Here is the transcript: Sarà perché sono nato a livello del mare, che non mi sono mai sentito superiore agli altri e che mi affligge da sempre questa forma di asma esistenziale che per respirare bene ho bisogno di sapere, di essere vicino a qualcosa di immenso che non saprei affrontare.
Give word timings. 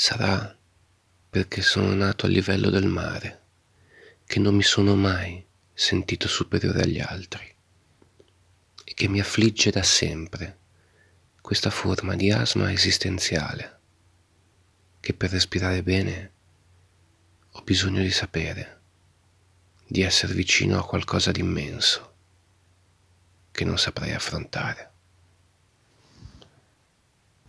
Sarà 0.00 0.56
perché 1.28 1.60
sono 1.60 1.92
nato 1.92 2.26
a 2.26 2.28
livello 2.28 2.70
del 2.70 2.86
mare, 2.86 3.42
che 4.24 4.38
non 4.38 4.54
mi 4.54 4.62
sono 4.62 4.94
mai 4.94 5.44
sentito 5.74 6.28
superiore 6.28 6.82
agli 6.82 7.00
altri 7.00 7.52
e 8.84 8.94
che 8.94 9.08
mi 9.08 9.18
affligge 9.18 9.72
da 9.72 9.82
sempre 9.82 10.58
questa 11.40 11.70
forma 11.70 12.14
di 12.14 12.30
asma 12.30 12.70
esistenziale 12.70 13.80
che 15.00 15.14
per 15.14 15.30
respirare 15.30 15.82
bene 15.82 16.32
ho 17.50 17.62
bisogno 17.62 18.00
di 18.00 18.12
sapere, 18.12 18.80
di 19.84 20.02
essere 20.02 20.32
vicino 20.32 20.78
a 20.78 20.86
qualcosa 20.86 21.32
di 21.32 21.40
immenso 21.40 22.14
che 23.50 23.64
non 23.64 23.76
saprei 23.76 24.12
affrontare. 24.12 24.92